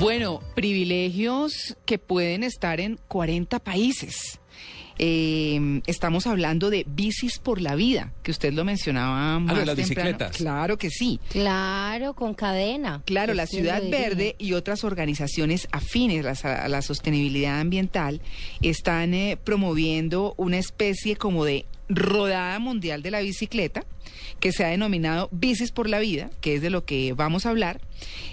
[0.00, 4.38] Bueno, privilegios que pueden estar en 40 países.
[5.00, 9.66] Eh, estamos hablando de bicis por la vida, que usted lo mencionaba más Ah, de
[9.66, 10.08] las temprano.
[10.08, 10.36] bicicletas.
[10.36, 11.20] Claro que sí.
[11.30, 13.02] Claro, con cadena.
[13.06, 13.82] Claro, la Es que Ciudad.
[13.90, 18.20] Verde y otras organizaciones afines a la, a la sostenibilidad ambiental
[18.60, 23.84] están eh, promoviendo una especie como de rodada mundial de la bicicleta
[24.40, 27.50] que se ha denominado Bicis por la Vida, que es de lo que vamos a
[27.50, 27.80] hablar.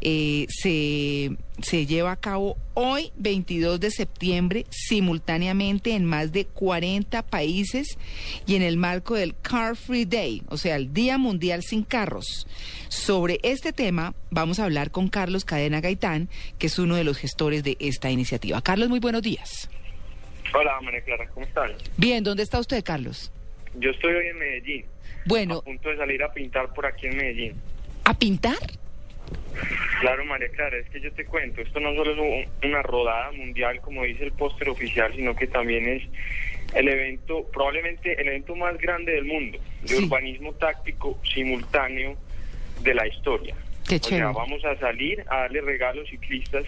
[0.00, 7.22] Eh, se, se lleva a cabo hoy, 22 de septiembre, simultáneamente en más de 40
[7.24, 7.98] países
[8.46, 12.46] y en el marco del Car Free Day, o sea, el Día Mundial sin Carros.
[12.88, 17.18] Sobre este tema vamos a hablar con Carlos Cadena Gaitán, que es uno de los
[17.18, 18.62] gestores de esta iniciativa.
[18.62, 19.68] Carlos, muy buenos días.
[20.54, 21.72] Hola, María Clara, ¿cómo están?
[21.96, 23.30] Bien, ¿dónde está usted, Carlos?
[23.76, 24.84] Yo estoy hoy en Medellín,
[25.26, 27.54] Bueno, a punto de salir a pintar por aquí en Medellín.
[28.04, 28.56] ¿a pintar?
[30.00, 32.18] Claro, María Clara, es que yo te cuento, esto no solo es
[32.62, 36.02] un- una rodada mundial, como dice el póster oficial, sino que también es
[36.74, 40.04] el evento, probablemente el evento más grande del mundo, de Sí.
[40.04, 42.16] urbanismo táctico simultáneo
[42.82, 43.54] de la historia.
[43.88, 46.64] Qué O sea, vamos a salir a darle regalos ciclistas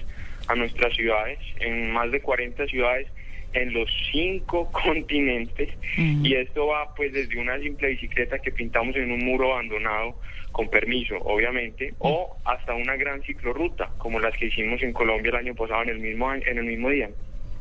[0.49, 3.09] a nuestras ciudades, en más de 40 ciudades,
[3.55, 5.69] en los cinco continentes.
[5.97, 10.17] Y esto va pues desde una simple bicicleta que pintamos en un muro abandonado,
[10.53, 15.37] con permiso, obviamente, o hasta una gran ciclorruta, como las que hicimos en Colombia el
[15.37, 17.09] año pasado en el mismo, año- en el mismo día.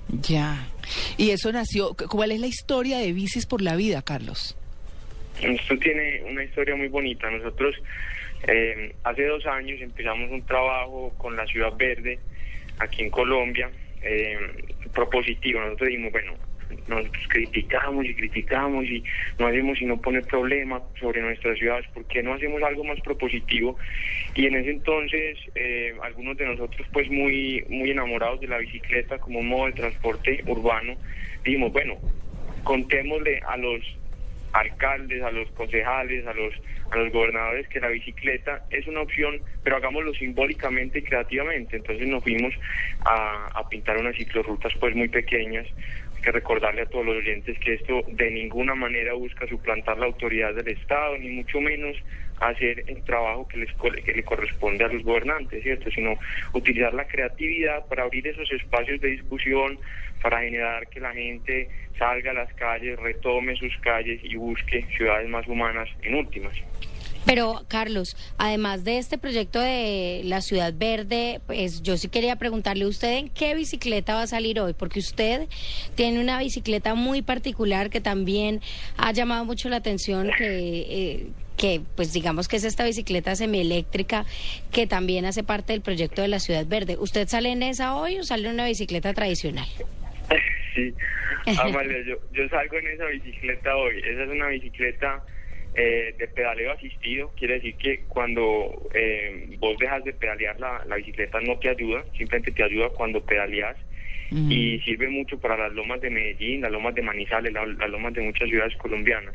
[0.09, 0.67] Ya.
[1.17, 1.95] ¿Y eso nació?
[2.09, 4.57] ¿Cuál es la historia de Bicis por la Vida, Carlos?
[5.41, 7.29] Esto tiene una historia muy bonita.
[7.29, 7.75] Nosotros
[8.47, 12.19] eh, hace dos años empezamos un trabajo con la Ciudad Verde
[12.79, 13.69] aquí en Colombia,
[14.01, 14.37] eh,
[14.93, 15.59] propositivo.
[15.61, 16.33] Nosotros dijimos, bueno,
[16.87, 19.03] nosotros criticamos y criticamos y
[19.39, 23.77] no hacemos sino poner problemas sobre nuestras ciudades, ¿por qué no hacemos algo más propositivo?
[24.35, 29.17] Y en ese entonces, eh, algunos de nosotros, pues muy, muy enamorados de la bicicleta
[29.17, 30.95] como modo de transporte urbano,
[31.43, 31.97] dijimos, bueno,
[32.63, 33.81] contémosle a los
[34.53, 36.53] alcaldes, a los concejales, a los
[36.91, 41.77] a los gobernadores que la bicicleta es una opción, pero hagámoslo simbólicamente y creativamente.
[41.77, 42.53] Entonces nos fuimos
[43.05, 45.65] a, pintar unas ciclorrutas pues muy pequeñas.
[46.15, 50.07] Hay que recordarle a todos los oyentes que esto de ninguna manera busca suplantar la
[50.07, 51.95] autoridad del Estado, ni mucho menos
[52.41, 53.69] hacer el trabajo que, les,
[54.03, 55.91] que le corresponde a los gobernantes, ¿cierto?
[55.91, 56.17] Sino
[56.53, 59.77] utilizar la creatividad para abrir esos espacios de discusión,
[60.21, 65.29] para generar que la gente salga a las calles, retome sus calles y busque ciudades
[65.29, 66.53] más humanas en últimas.
[67.25, 72.85] Pero, Carlos, además de este proyecto de la Ciudad Verde, pues yo sí quería preguntarle
[72.85, 75.47] a usted en qué bicicleta va a salir hoy, porque usted
[75.95, 78.61] tiene una bicicleta muy particular que también
[78.97, 81.27] ha llamado mucho la atención, que, eh,
[81.61, 84.25] que pues digamos que es esta bicicleta semieléctrica
[84.73, 86.97] que también hace parte del proyecto de la Ciudad Verde.
[86.99, 89.67] ¿Usted sale en esa hoy o sale en una bicicleta tradicional?
[90.73, 90.95] Sí,
[91.59, 93.97] Amalia, yo, yo salgo en esa bicicleta hoy.
[94.05, 95.21] Esa es una bicicleta
[95.75, 97.33] eh, de pedaleo asistido.
[97.35, 102.05] Quiere decir que cuando eh, vos dejas de pedalear, la, la bicicleta no te ayuda,
[102.17, 103.75] simplemente te ayuda cuando pedaleas.
[104.49, 108.13] Y sirve mucho para las lomas de Medellín, las lomas de Manizales, la- las lomas
[108.13, 109.33] de muchas ciudades colombianas.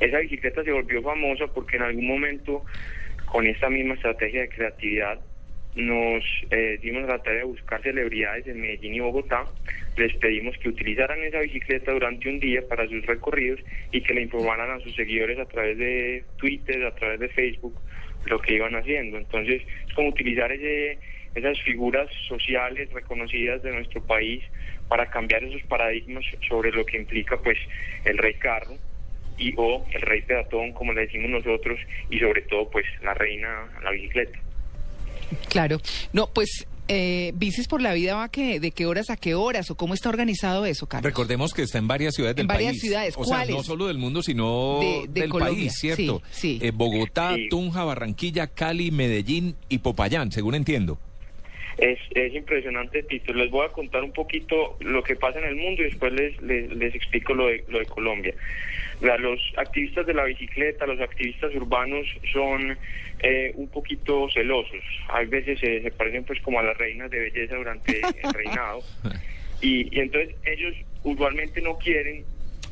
[0.00, 2.64] Esa bicicleta se volvió famosa porque en algún momento,
[3.26, 5.20] con esta misma estrategia de creatividad,
[5.74, 9.46] nos eh, dimos la tarea de buscar celebridades en Medellín y Bogotá.
[9.96, 13.60] Les pedimos que utilizaran esa bicicleta durante un día para sus recorridos
[13.92, 17.76] y que le informaran a sus seguidores a través de Twitter, a través de Facebook,
[18.24, 19.18] lo que iban haciendo.
[19.18, 20.98] Entonces, es como utilizar ese,
[21.38, 24.42] esas figuras sociales reconocidas de nuestro país
[24.88, 27.58] para cambiar esos paradigmas sobre lo que implica pues
[28.04, 28.74] el rey carro
[29.38, 31.78] y o el rey peatón, como le decimos nosotros,
[32.10, 34.38] y sobre todo pues la reina, la bicicleta.
[35.48, 35.78] Claro.
[36.12, 39.70] No, pues eh, Bicis por la Vida va que, de qué horas a qué horas
[39.70, 41.04] o cómo está organizado eso, Carlos.
[41.04, 42.80] Recordemos que está en varias ciudades En del varias país.
[42.80, 43.14] ciudades.
[43.16, 45.54] O no solo del mundo, sino De- de del Colombia.
[45.56, 46.22] país, ¿cierto?
[46.30, 46.66] Sí, sí.
[46.66, 47.48] Eh, Bogotá, Sí.
[47.50, 50.98] Tunja, Barranquilla, Cali, Medellín y Popayán, según entiendo.
[51.78, 53.32] Es, es impresionante, Tito.
[53.32, 56.40] Les voy a contar un poquito lo que pasa en el mundo y después les,
[56.42, 58.34] les, les explico lo de, lo de Colombia.
[59.00, 62.76] La- los activistas de la bicicleta, los activistas urbanos son
[63.20, 64.82] eh, un poquito celosos.
[65.08, 68.80] Hay veces se, se parecen pues como a las reinas de belleza durante el reinado.
[69.60, 72.24] Y, y entonces ellos usualmente no quieren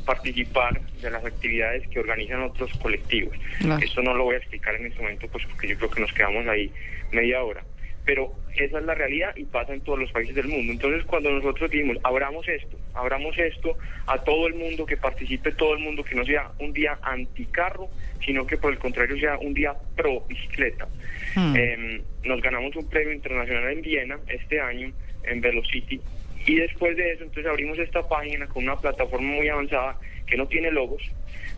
[0.05, 3.37] participar de las actividades que organizan otros colectivos.
[3.59, 3.85] Claro.
[3.85, 6.13] Esto no lo voy a explicar en este momento, pues porque yo creo que nos
[6.13, 6.71] quedamos ahí
[7.13, 7.63] media hora.
[8.07, 10.73] Pero esa es la realidad y pasa en todos los países del mundo.
[10.73, 13.77] Entonces, cuando nosotros dijimos, abramos esto, abramos esto
[14.07, 17.89] a todo el mundo, que participe todo el mundo, que no sea un día anticarro,
[18.25, 20.87] sino que por el contrario sea un día pro bicicleta.
[21.35, 21.57] Hmm.
[21.57, 24.93] Em, nos ganamos un premio internacional en Viena este año,
[25.25, 26.01] en Velocity,
[26.47, 30.47] y después de eso, entonces abrimos esta página con una plataforma muy avanzada que no
[30.47, 31.03] tiene logos,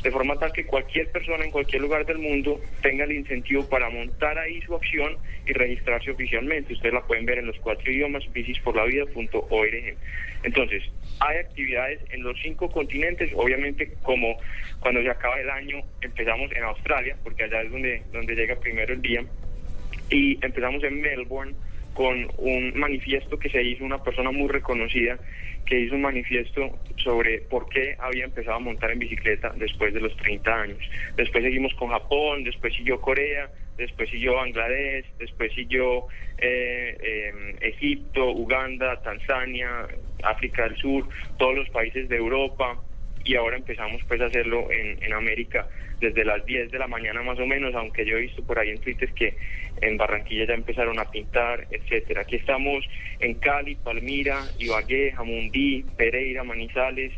[0.02, 3.90] de forma tal que cualquier persona en cualquier lugar del mundo tenga el incentivo para
[3.90, 6.72] montar ahí su acción y registrarse oficialmente.
[6.72, 9.96] Ustedes la pueden ver en los cuatro idiomas, bicisporlavida.org.
[10.44, 10.82] Entonces,
[11.20, 14.38] hay actividades en los cinco continentes, obviamente como
[14.80, 18.92] cuando se acaba el año empezamos en Australia, porque allá es donde, donde llega primero
[18.94, 19.24] el día,
[20.10, 21.54] y empezamos en Melbourne
[21.98, 25.18] con un manifiesto que se hizo una persona muy reconocida
[25.66, 30.00] que hizo un manifiesto sobre por qué había empezado a montar en bicicleta después de
[30.00, 30.78] los 30 años.
[31.16, 36.06] Después seguimos con Japón, después siguió Corea, después siguió Bangladesh, después siguió
[36.38, 39.88] eh, eh, Egipto, Uganda, Tanzania,
[40.22, 42.80] África del Sur, todos los países de Europa
[43.28, 45.68] y ahora empezamos pues a hacerlo en, en América
[46.00, 48.70] desde las 10 de la mañana más o menos, aunque yo he visto por ahí
[48.70, 49.34] en Twitter que
[49.82, 52.22] en Barranquilla ya empezaron a pintar, etcétera.
[52.22, 52.84] Aquí estamos
[53.20, 57.12] en Cali, Palmira, Ibagué, Jamundí, Pereira, Manizales,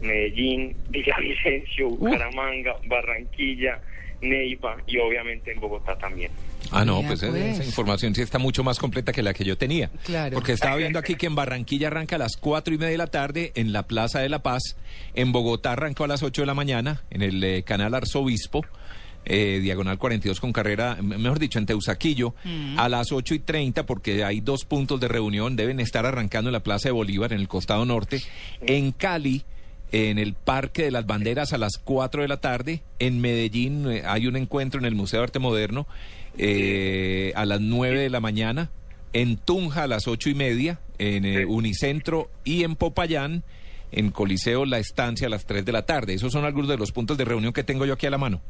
[0.00, 3.80] Medellín, Villavicencio, Bucaramanga, Barranquilla,
[4.20, 6.32] Neiva y obviamente en Bogotá también.
[6.70, 7.58] Ah, no, pues, esa- pues.
[7.58, 9.90] esa información sí está mucho más completa que la que yo tenía.
[10.04, 10.34] Claro.
[10.34, 13.06] Porque estaba viendo aquí que en Barranquilla arranca a las cuatro y media de la
[13.08, 14.76] tarde en la Plaza de la Paz.
[15.14, 18.64] En Bogotá arrancó a las 8 de la mañana en el eh, canal Arzobispo.
[19.24, 22.34] eh, diagonal 42 con carrera, mejor dicho, en Teusaquillo,
[22.76, 26.52] a las 8 y 30, porque hay dos puntos de reunión, deben estar arrancando en
[26.54, 28.20] la Plaza de Bolívar, en el costado norte.
[28.62, 29.44] En Cali,
[29.92, 32.82] en el Parque de las Banderas a las 4 de la tarde.
[32.98, 35.86] En Medellín eh, hay un encuentro en el Museo de Arte Moderno
[36.38, 38.70] eh, a las 9 de la mañana.
[39.12, 40.80] En Tunja a las ocho y media.
[40.98, 41.44] En eh.
[41.44, 43.44] Unicentro y en Popayán.
[43.92, 46.14] En Coliseo La Estancia a las 3 de la tarde.
[46.14, 48.40] Esos son algunos de los puntos de reunión que tengo yo aquí a la mano.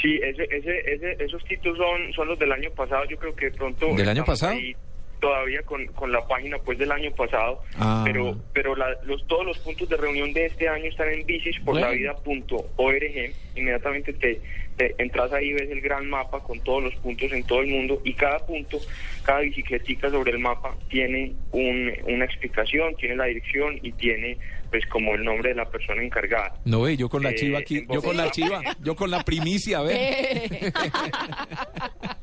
[0.00, 3.02] Sí, ese, ese, ese- esos títulos son, son los del año pasado.
[3.10, 3.94] Yo creo que pronto.
[3.94, 4.52] ¿Del año pasado?
[4.52, 4.74] ahí
[5.20, 7.60] todavía con, con la página pues del año pasado.
[7.76, 8.02] Ah.
[8.06, 13.32] Pero, pero la- los, todos los puntos de reunión de este año están en bicisporlavida.org.
[13.56, 14.40] Inmediatamente te,
[14.76, 18.00] te entras ahí, ves el gran mapa con todos los puntos en todo el mundo.
[18.04, 18.78] Y cada punto,
[19.24, 24.38] cada bicicletica sobre el mapa tiene un- una explicación, tiene la dirección y tiene
[24.70, 26.54] pues como el nombre de la persona encargada.
[26.64, 29.24] No ve, yo con la Eh, chiva aquí, yo con la chiva, yo con la
[29.24, 29.98] primicia, a ver.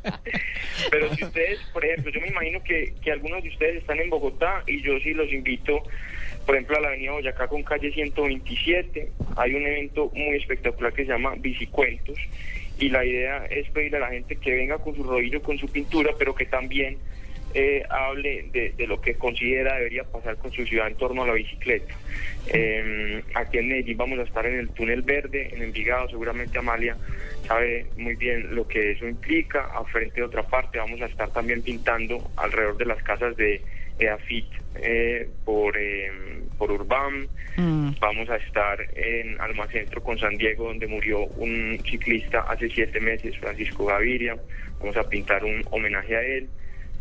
[0.89, 4.09] Pero si ustedes, por ejemplo, yo me imagino que, que algunos de ustedes están en
[4.09, 5.83] Bogotá y yo sí los invito,
[6.45, 9.11] por ejemplo, a la avenida Boyacá con calle 127.
[9.35, 12.17] Hay un evento muy espectacular que se llama Bicicuentos
[12.79, 15.67] y la idea es pedirle a la gente que venga con su rodillo, con su
[15.67, 16.97] pintura, pero que también
[17.53, 21.33] eh, hable de, lo que considera debería pasar con su ciudad en torno a la
[21.33, 21.95] bicicleta.
[22.47, 26.97] Eh, aquí en Medellín vamos a estar en el túnel verde, en Envigado, seguramente Amalia
[27.47, 29.69] sabe muy bien lo que eso implica.
[29.75, 33.61] A frente de otra parte vamos a estar también pintando alrededor de las casas de
[33.99, 34.45] EAFIT
[34.75, 36.11] eh, por, eh,
[36.57, 37.27] por Urbam.
[37.55, 37.91] Mm.
[37.99, 43.37] Vamos a estar en Almacentro con San Diego, donde murió un ciclista hace siete meses,
[43.37, 44.35] Francisco Gaviria.
[44.79, 46.49] Vamos a pintar un homenaje a él.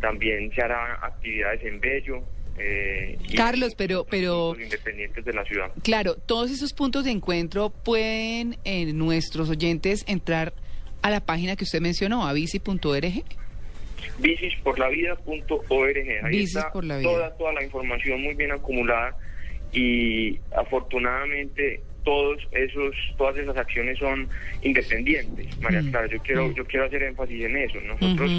[0.01, 2.23] También se hará actividades en Bello.
[2.59, 5.71] Eh, Carlos, pero- pero- independientes de la ciudad.
[5.83, 10.53] Claro, todos esos puntos de encuentro pueden eh, nuestros oyentes entrar
[11.03, 13.23] a la página que usted mencionó, a bici.org.
[14.19, 16.25] bicisporlavida.org.
[16.25, 17.11] Ahí Bicis está por la vida.
[17.11, 19.17] toda, toda la información muy bien acumulada
[19.73, 24.29] y afortunadamente todos esos, todas esas acciones son
[24.63, 25.59] independientes.
[25.61, 26.55] María Mm, Clara, yo quiero, mm.
[26.55, 27.81] yo quiero hacer énfasis en eso.
[27.81, 28.31] Nosotros.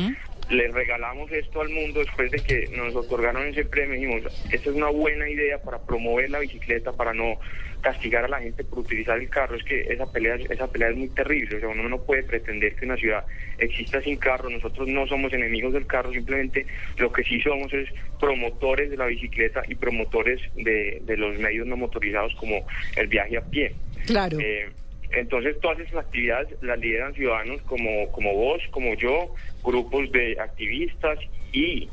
[0.49, 3.95] Les regalamos esto al mundo después de que nos otorgaron ese premio.
[3.95, 7.39] Dijimos, esta es una buena idea para promover la bicicleta, para no
[7.81, 9.55] castigar a la gente por utilizar el carro.
[9.55, 11.57] Es que esa pelea, esa pelea es muy terrible.
[11.57, 13.25] O sea, uno no puede pretender que una ciudad
[13.57, 14.49] exista sin carro.
[14.49, 16.65] Nosotros no somos enemigos del carro, simplemente
[16.97, 17.89] lo que sí somos es
[18.19, 23.37] promotores de la bicicleta y promotores de, de los medios no motorizados como el viaje
[23.37, 23.73] a pie.
[24.05, 24.37] Claro.
[24.39, 24.69] Eh,
[25.11, 29.33] entonces todas esas actividades las lideran ciudadanos como, como vos, como yo,
[29.63, 31.19] grupos de activistas
[31.51, 31.89] y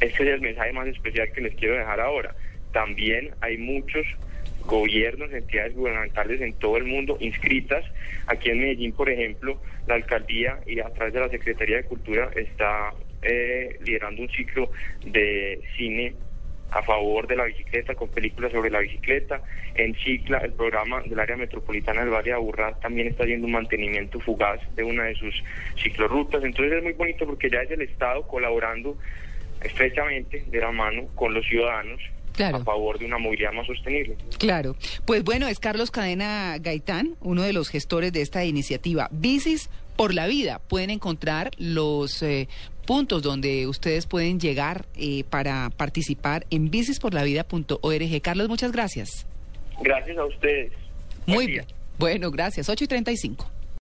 [0.00, 2.34] este es el mensaje más especial que les quiero dejar ahora.
[2.72, 4.06] También hay muchos
[4.66, 7.84] gobiernos, entidades gubernamentales en todo el mundo inscritas.
[8.26, 12.30] Aquí en Medellín, por ejemplo, la alcaldía y a través de la Secretaría de Cultura
[12.34, 12.92] está
[13.22, 14.70] eh, liderando un ciclo
[15.04, 16.14] de cine
[16.74, 19.40] a favor de la bicicleta, con películas sobre la bicicleta.
[19.76, 23.52] En Cicla, el programa del área metropolitana del Valle de Aburrá también está haciendo un
[23.52, 25.34] mantenimiento fugaz de una de sus
[25.80, 26.42] ciclorrutas.
[26.42, 28.98] Entonces es muy bonito porque ya es el Estado colaborando
[29.62, 32.00] estrechamente de la mano con los ciudadanos
[32.32, 32.56] Claro.
[32.56, 34.16] a favor de una movilidad más sostenible.
[34.40, 34.74] Claro.
[35.06, 39.08] Pues bueno, es Carlos Cadena Gaitán, uno de los gestores de esta iniciativa.
[39.12, 40.60] Bicis por la vida.
[40.68, 42.48] Pueden encontrar los eh,
[42.84, 48.22] puntos donde ustedes pueden llegar eh, para participar en bicisporlavida.org.
[48.22, 49.26] Carlos, muchas gracias.
[49.80, 50.72] Gracias a ustedes.
[51.26, 51.64] Muy bien.
[51.98, 52.68] Bueno, gracias.
[52.68, 53.50] 8 y 35.